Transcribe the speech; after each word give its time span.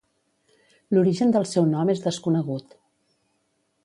L'origen 0.97 1.35
del 1.35 1.45
seu 1.51 1.67
nom 1.73 1.91
és 1.95 2.01
desconegut. 2.07 2.73